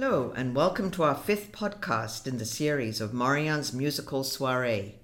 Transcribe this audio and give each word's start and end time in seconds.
Hello, 0.00 0.32
and 0.36 0.54
welcome 0.54 0.92
to 0.92 1.02
our 1.02 1.16
fifth 1.16 1.50
podcast 1.50 2.28
in 2.28 2.38
the 2.38 2.44
series 2.44 3.00
of 3.00 3.12
Marianne's 3.12 3.72
musical 3.72 4.22
soiree. 4.22 4.94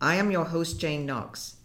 I 0.00 0.16
am 0.16 0.32
your 0.32 0.46
host, 0.46 0.80
Jane 0.80 1.06
Knox. 1.06 1.58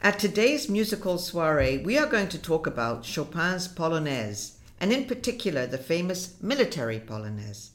At 0.00 0.20
today's 0.20 0.68
musical 0.68 1.18
soiree, 1.18 1.78
we 1.78 1.98
are 1.98 2.06
going 2.06 2.28
to 2.28 2.38
talk 2.38 2.68
about 2.68 3.02
Chopin's 3.02 3.66
Polonaise, 3.66 4.52
and 4.78 4.92
in 4.92 5.06
particular 5.06 5.66
the 5.66 5.76
famous 5.76 6.40
military 6.40 7.00
Polonaise. 7.00 7.70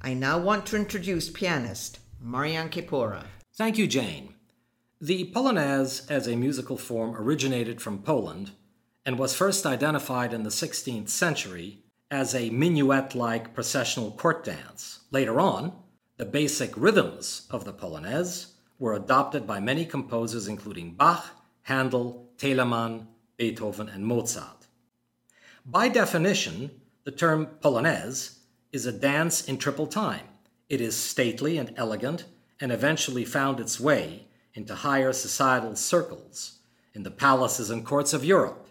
I 0.00 0.14
now 0.14 0.38
want 0.38 0.64
to 0.66 0.76
introduce 0.76 1.28
pianist 1.28 1.98
Marian 2.20 2.68
Kipora. 2.68 3.24
Thank 3.56 3.76
you, 3.76 3.88
Jane. 3.88 4.34
The 5.00 5.32
Polonaise 5.34 6.08
as 6.08 6.28
a 6.28 6.36
musical 6.36 6.76
form 6.76 7.16
originated 7.16 7.82
from 7.82 8.04
Poland 8.04 8.52
and 9.04 9.18
was 9.18 9.34
first 9.34 9.66
identified 9.66 10.32
in 10.32 10.44
the 10.44 10.50
16th 10.50 11.08
century 11.08 11.80
as 12.10 12.34
a 12.34 12.50
minuet 12.50 13.14
like 13.14 13.54
processional 13.54 14.10
court 14.12 14.44
dance. 14.44 15.00
Later 15.10 15.40
on, 15.40 15.72
the 16.16 16.24
basic 16.24 16.76
rhythms 16.76 17.46
of 17.50 17.64
the 17.64 17.72
Polonaise 17.72 18.52
were 18.78 18.94
adopted 18.94 19.46
by 19.46 19.60
many 19.60 19.84
composers, 19.84 20.46
including 20.46 20.94
Bach, 20.94 21.26
Handel, 21.62 22.28
Telemann, 22.36 23.06
Beethoven, 23.36 23.88
and 23.88 24.06
Mozart. 24.06 24.66
By 25.66 25.88
definition, 25.88 26.70
the 27.04 27.10
term 27.10 27.48
Polonaise 27.60 28.38
is 28.72 28.86
a 28.86 28.92
dance 28.92 29.44
in 29.44 29.58
triple 29.58 29.86
time. 29.86 30.26
It 30.68 30.80
is 30.80 30.96
stately 30.96 31.58
and 31.58 31.72
elegant 31.76 32.24
and 32.60 32.70
eventually 32.70 33.24
found 33.24 33.60
its 33.60 33.80
way 33.80 34.26
into 34.54 34.74
higher 34.74 35.12
societal 35.12 35.76
circles 35.76 36.58
in 36.92 37.02
the 37.02 37.10
palaces 37.10 37.70
and 37.70 37.84
courts 37.84 38.12
of 38.12 38.24
Europe 38.24 38.68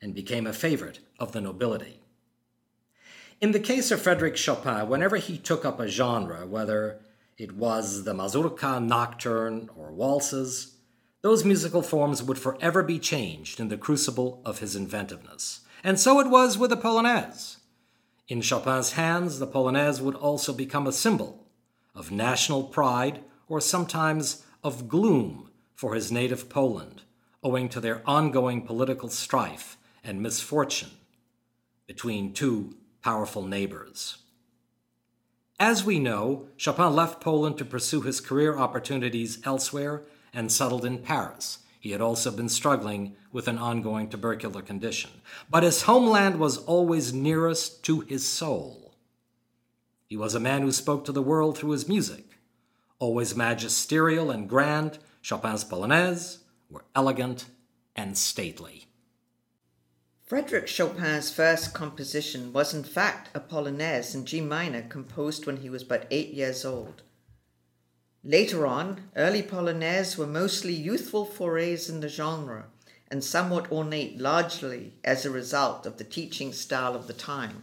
and 0.00 0.14
became 0.14 0.46
a 0.46 0.52
favorite 0.52 1.00
of 1.18 1.32
the 1.32 1.40
nobility. 1.40 2.00
In 3.38 3.52
the 3.52 3.60
case 3.60 3.90
of 3.90 4.00
Frederic 4.00 4.34
Chopin, 4.38 4.88
whenever 4.88 5.16
he 5.16 5.36
took 5.36 5.66
up 5.66 5.78
a 5.78 5.88
genre, 5.88 6.46
whether 6.46 7.00
it 7.36 7.52
was 7.52 8.04
the 8.04 8.14
mazurka, 8.14 8.80
nocturne, 8.80 9.68
or 9.76 9.92
waltzes, 9.92 10.76
those 11.20 11.44
musical 11.44 11.82
forms 11.82 12.22
would 12.22 12.38
forever 12.38 12.82
be 12.82 12.98
changed 12.98 13.60
in 13.60 13.68
the 13.68 13.76
crucible 13.76 14.40
of 14.46 14.60
his 14.60 14.74
inventiveness. 14.74 15.60
And 15.84 16.00
so 16.00 16.18
it 16.18 16.30
was 16.30 16.56
with 16.56 16.70
the 16.70 16.78
Polonaise. 16.78 17.58
In 18.26 18.40
Chopin's 18.40 18.92
hands, 18.92 19.38
the 19.38 19.46
Polonaise 19.46 20.00
would 20.00 20.14
also 20.14 20.54
become 20.54 20.86
a 20.86 20.92
symbol 20.92 21.46
of 21.94 22.10
national 22.10 22.64
pride 22.64 23.20
or 23.48 23.60
sometimes 23.60 24.46
of 24.64 24.88
gloom 24.88 25.50
for 25.74 25.94
his 25.94 26.10
native 26.10 26.48
Poland, 26.48 27.02
owing 27.42 27.68
to 27.68 27.80
their 27.80 28.00
ongoing 28.06 28.62
political 28.62 29.10
strife 29.10 29.76
and 30.02 30.22
misfortune 30.22 30.92
between 31.86 32.32
two 32.32 32.74
powerful 33.06 33.46
neighbors. 33.46 34.18
As 35.60 35.84
we 35.84 36.00
know, 36.00 36.48
Chopin 36.56 36.92
left 36.92 37.20
Poland 37.20 37.56
to 37.58 37.64
pursue 37.64 38.00
his 38.00 38.20
career 38.20 38.58
opportunities 38.58 39.38
elsewhere 39.44 40.02
and 40.34 40.50
settled 40.50 40.84
in 40.84 40.98
Paris. 40.98 41.60
He 41.78 41.92
had 41.92 42.00
also 42.00 42.32
been 42.32 42.48
struggling 42.48 43.14
with 43.30 43.46
an 43.46 43.58
ongoing 43.58 44.08
tubercular 44.08 44.60
condition. 44.60 45.12
But 45.48 45.62
his 45.62 45.82
homeland 45.82 46.40
was 46.40 46.58
always 46.58 47.14
nearest 47.14 47.84
to 47.84 48.00
his 48.00 48.26
soul. 48.26 48.96
He 50.08 50.16
was 50.16 50.34
a 50.34 50.40
man 50.40 50.62
who 50.62 50.72
spoke 50.72 51.04
to 51.04 51.12
the 51.12 51.22
world 51.22 51.56
through 51.56 51.70
his 51.78 51.88
music. 51.88 52.40
Always 52.98 53.36
magisterial 53.36 54.32
and 54.32 54.48
grand, 54.48 54.98
Chopin's 55.22 55.62
Polonaise 55.62 56.38
were 56.68 56.86
elegant 56.96 57.44
and 57.94 58.18
stately. 58.18 58.85
Frederick 60.26 60.66
Chopin's 60.66 61.30
first 61.30 61.72
composition 61.72 62.52
was 62.52 62.74
in 62.74 62.82
fact 62.82 63.30
a 63.32 63.38
polonaise 63.38 64.12
in 64.12 64.24
G 64.24 64.40
minor 64.40 64.82
composed 64.82 65.46
when 65.46 65.58
he 65.58 65.70
was 65.70 65.84
but 65.84 66.08
eight 66.10 66.34
years 66.34 66.64
old. 66.64 67.02
Later 68.24 68.66
on, 68.66 69.08
early 69.14 69.40
polonaises 69.40 70.18
were 70.18 70.26
mostly 70.26 70.72
youthful 70.72 71.24
forays 71.24 71.88
in 71.88 72.00
the 72.00 72.08
genre 72.08 72.64
and 73.08 73.22
somewhat 73.22 73.70
ornate 73.70 74.18
largely 74.18 74.94
as 75.04 75.24
a 75.24 75.30
result 75.30 75.86
of 75.86 75.96
the 75.96 76.02
teaching 76.02 76.52
style 76.52 76.96
of 76.96 77.06
the 77.06 77.12
time. 77.12 77.62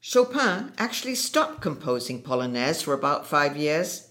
Chopin 0.00 0.72
actually 0.78 1.14
stopped 1.14 1.60
composing 1.60 2.20
polonaise 2.20 2.82
for 2.82 2.94
about 2.94 3.28
five 3.28 3.56
years. 3.56 4.08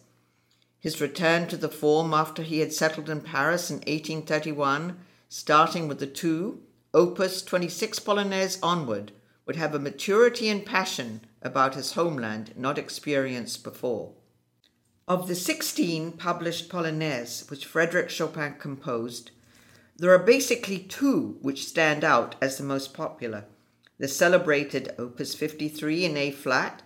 His 0.80 1.01
return 1.01 1.50
to 1.50 1.57
the 1.57 1.68
form 1.68 2.13
after 2.13 2.41
he 2.41 2.59
had 2.59 2.72
settled 2.72 3.09
in 3.09 3.19
Paris 3.19 3.69
in 3.69 3.80
1831, 3.80 4.97
starting 5.28 5.90
with 5.90 6.00
the 6.00 6.07
two 6.07 6.62
Opus 6.94 7.41
26 7.41 8.00
Polonaise 8.00 8.59
onward, 8.62 9.13
would 9.46 9.56
have 9.56 9.74
a 9.74 9.79
maturity 9.79 10.50
and 10.50 10.66
passion 10.66 11.22
about 11.41 11.75
his 11.75 11.94
homeland 11.94 12.53
not 12.56 12.78
experienced 12.78 13.63
before. 13.63 14.13
Of 15.07 15.28
the 15.28 15.35
16 15.35 16.13
published 16.13 16.69
Polonaise 16.69 17.50
which 17.50 17.66
Frederick 17.66 18.09
Chopin 18.09 18.56
composed, 18.59 19.31
there 19.96 20.13
are 20.13 20.19
basically 20.19 20.80
two 20.80 21.38
which 21.41 21.66
stand 21.66 22.03
out 22.03 22.35
as 22.41 22.57
the 22.57 22.63
most 22.63 22.94
popular 22.94 23.46
the 23.97 24.07
celebrated 24.07 24.96
Opus 24.97 25.35
53 25.35 26.06
in 26.06 26.18
A 26.18 26.31
flat, 26.31 26.81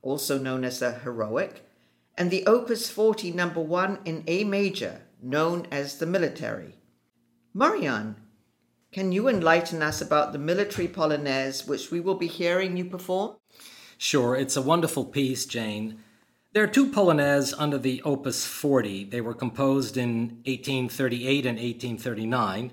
also 0.00 0.38
known 0.38 0.62
as 0.62 0.78
the 0.78 0.92
Heroic, 0.92 1.66
and 2.16 2.30
the 2.30 2.46
Opus 2.46 2.88
40 2.88 3.32
number 3.32 3.60
1 3.60 3.98
in 4.04 4.22
A 4.28 4.44
major, 4.44 5.00
known 5.20 5.66
as 5.72 5.98
the 5.98 6.06
Military. 6.06 6.76
Marianne, 7.52 8.14
can 8.92 9.10
you 9.10 9.26
enlighten 9.26 9.82
us 9.82 10.00
about 10.02 10.32
the 10.32 10.38
military 10.38 10.86
polonaise 10.86 11.66
which 11.66 11.90
we 11.90 11.98
will 11.98 12.14
be 12.14 12.26
hearing 12.26 12.76
you 12.76 12.84
perform? 12.84 13.36
Sure, 13.96 14.36
it's 14.36 14.56
a 14.56 14.62
wonderful 14.62 15.04
piece, 15.04 15.46
Jane. 15.46 15.98
There 16.52 16.62
are 16.62 16.68
two 16.68 16.90
polonaises 16.90 17.54
under 17.56 17.78
the 17.78 18.02
Opus 18.04 18.46
40. 18.46 19.04
They 19.04 19.22
were 19.22 19.32
composed 19.32 19.96
in 19.96 20.42
1838 20.44 21.46
and 21.46 21.56
1839. 21.56 22.72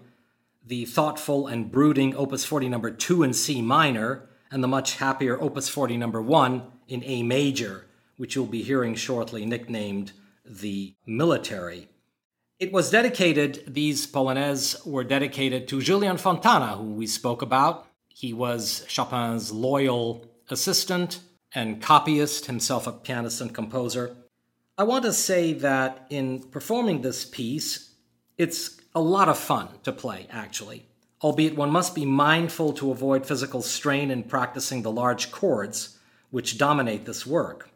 The 0.65 0.85
thoughtful 0.85 1.47
and 1.47 1.71
brooding 1.71 2.13
Opus 2.15 2.43
40 2.43 2.67
number 2.67 2.91
2 2.91 3.23
in 3.23 3.33
C 3.33 3.61
minor, 3.61 4.27
and 4.51 4.61
the 4.61 4.67
much 4.67 4.97
happier 4.97 5.41
Opus 5.41 5.69
40 5.69 5.95
number 5.95 6.21
1 6.21 6.63
in 6.89 7.03
A 7.05 7.23
major, 7.23 7.85
which 8.17 8.35
you'll 8.35 8.45
be 8.45 8.63
hearing 8.63 8.95
shortly, 8.95 9.45
nicknamed 9.45 10.11
the 10.45 10.95
Military. 11.05 11.87
It 12.59 12.73
was 12.73 12.89
dedicated, 12.89 13.63
these 13.67 14.05
polonaises 14.05 14.85
were 14.85 15.05
dedicated 15.05 15.65
to 15.69 15.81
Julian 15.81 16.17
Fontana, 16.17 16.75
who 16.75 16.91
we 16.91 17.07
spoke 17.07 17.41
about. 17.41 17.87
He 18.09 18.33
was 18.33 18.83
Chopin's 18.89 19.53
loyal 19.53 20.25
assistant 20.49 21.21
and 21.55 21.81
copyist, 21.81 22.47
himself 22.47 22.85
a 22.85 22.91
pianist 22.91 23.39
and 23.39 23.55
composer. 23.55 24.17
I 24.77 24.83
want 24.83 25.05
to 25.05 25.13
say 25.13 25.53
that 25.53 26.05
in 26.09 26.43
performing 26.51 27.01
this 27.01 27.23
piece, 27.23 27.93
it's 28.37 28.77
a 28.93 28.99
lot 28.99 29.29
of 29.29 29.39
fun 29.39 29.69
to 29.83 29.93
play, 29.93 30.27
actually, 30.29 30.85
albeit 31.23 31.55
one 31.55 31.71
must 31.71 31.95
be 31.95 32.03
mindful 32.03 32.73
to 32.73 32.91
avoid 32.91 33.25
physical 33.25 33.61
strain 33.61 34.11
in 34.11 34.23
practicing 34.23 34.81
the 34.81 34.91
large 34.91 35.31
chords 35.31 35.97
which 36.29 36.57
dominate 36.57 37.05
this 37.05 37.25
work. 37.25 37.68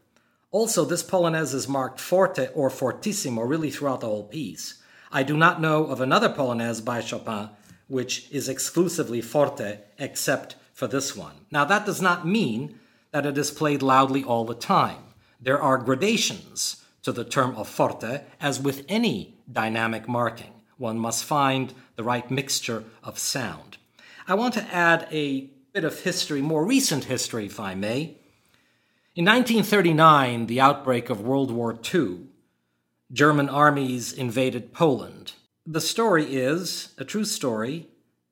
Also, 0.53 0.85
this 0.85 1.03
polonaise 1.03 1.53
is 1.53 1.67
marked 1.67 1.99
forte 1.99 2.47
or 2.53 2.69
fortissimo 2.69 3.41
really 3.41 3.69
throughout 3.69 3.99
the 3.99 4.07
whole 4.07 4.23
piece. 4.23 4.81
I 5.11 5.23
do 5.23 5.35
not 5.35 5.59
know 5.59 5.87
of 5.87 5.99
another 5.99 6.29
polonaise 6.29 6.79
by 6.79 7.01
Chopin 7.01 7.49
which 7.87 8.27
is 8.31 8.49
exclusively 8.49 9.21
forte 9.21 9.79
except 9.99 10.55
for 10.73 10.87
this 10.87 11.15
one. 11.15 11.35
Now, 11.51 11.65
that 11.65 11.85
does 11.85 12.01
not 12.01 12.27
mean 12.27 12.79
that 13.11 13.25
it 13.25 13.37
is 13.37 13.51
played 13.51 13.81
loudly 13.81 14.23
all 14.23 14.45
the 14.45 14.55
time. 14.55 15.03
There 15.39 15.61
are 15.61 15.77
gradations 15.77 16.83
to 17.03 17.11
the 17.11 17.25
term 17.25 17.55
of 17.55 17.67
forte, 17.67 18.21
as 18.39 18.59
with 18.59 18.85
any 18.87 19.35
dynamic 19.51 20.07
marking. 20.07 20.53
One 20.77 20.97
must 20.97 21.25
find 21.25 21.73
the 21.95 22.03
right 22.03 22.29
mixture 22.31 22.83
of 23.03 23.19
sound. 23.19 23.77
I 24.27 24.35
want 24.35 24.53
to 24.55 24.73
add 24.73 25.07
a 25.11 25.49
bit 25.73 25.83
of 25.83 25.99
history, 26.01 26.41
more 26.41 26.65
recent 26.65 27.05
history, 27.05 27.45
if 27.45 27.59
I 27.59 27.75
may. 27.75 28.17
In 29.15 29.25
1939, 29.25 30.47
the 30.47 30.59
outbreak 30.59 31.11
of 31.11 31.21
World 31.21 31.51
War 31.51 31.77
II, 31.93 32.21
German 33.11 33.47
armies 33.47 34.11
invaded 34.11 34.73
Poland. 34.73 35.33
The 35.67 35.81
story 35.81 36.33
is 36.33 36.95
a 36.97 37.05
true 37.05 37.23
story 37.23 37.89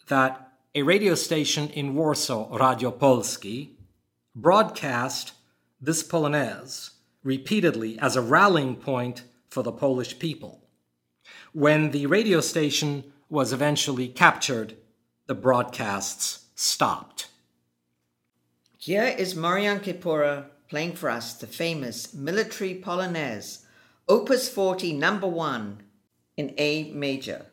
that 0.07 0.53
a 0.73 0.81
radio 0.81 1.13
station 1.13 1.69
in 1.69 1.93
Warsaw, 1.93 2.57
Radio 2.57 2.89
Polski, 2.89 3.73
broadcast 4.35 5.33
this 5.79 6.01
Polonaise 6.01 6.89
repeatedly 7.23 7.99
as 7.99 8.15
a 8.15 8.21
rallying 8.21 8.75
point 8.75 9.21
for 9.49 9.61
the 9.61 9.71
Polish 9.71 10.17
people. 10.17 10.63
When 11.53 11.91
the 11.91 12.07
radio 12.07 12.41
station 12.41 13.03
was 13.29 13.53
eventually 13.53 14.07
captured, 14.07 14.77
the 15.27 15.35
broadcasts 15.35 16.45
stopped. 16.55 17.27
Here 18.79 19.13
is 19.15 19.35
Marian 19.35 19.79
Kepora 19.79 20.45
playing 20.71 20.93
for 20.93 21.09
us 21.09 21.33
the 21.33 21.45
famous 21.45 22.13
military 22.13 22.73
polonaise, 22.73 23.65
Opus 24.07 24.47
40, 24.47 24.93
number 24.93 25.27
1, 25.27 25.83
in 26.37 26.53
A 26.57 26.89
major. 26.93 27.47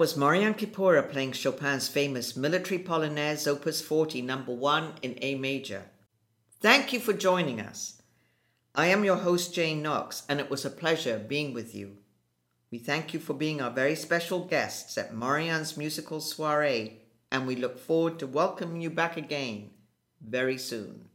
Was 0.00 0.16
Marian 0.16 0.54
Kipura 0.54 1.06
playing 1.06 1.32
Chopin's 1.32 1.86
famous 1.86 2.34
Military 2.34 2.82
Polonaise 2.82 3.46
Opus 3.46 3.82
40, 3.82 4.22
number 4.22 4.50
1 4.50 4.94
in 5.02 5.18
A 5.20 5.34
major. 5.34 5.82
Thank 6.58 6.94
you 6.94 6.98
for 6.98 7.12
joining 7.12 7.60
us. 7.60 8.00
I 8.74 8.86
am 8.86 9.04
your 9.04 9.18
host, 9.18 9.52
Jane 9.52 9.82
Knox, 9.82 10.22
and 10.26 10.40
it 10.40 10.48
was 10.48 10.64
a 10.64 10.70
pleasure 10.70 11.18
being 11.18 11.52
with 11.52 11.74
you. 11.74 11.98
We 12.70 12.78
thank 12.78 13.12
you 13.12 13.20
for 13.20 13.34
being 13.34 13.60
our 13.60 13.70
very 13.70 13.94
special 13.94 14.46
guests 14.46 14.96
at 14.96 15.14
Marianne's 15.14 15.76
musical 15.76 16.22
soiree, 16.22 17.02
and 17.30 17.46
we 17.46 17.54
look 17.54 17.78
forward 17.78 18.18
to 18.20 18.26
welcoming 18.26 18.80
you 18.80 18.88
back 18.88 19.18
again 19.18 19.68
very 20.26 20.56
soon. 20.56 21.10